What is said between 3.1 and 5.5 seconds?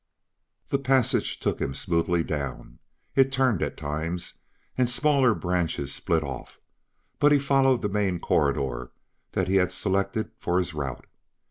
It turned at times, and smaller